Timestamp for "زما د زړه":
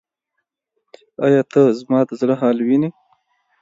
1.79-2.35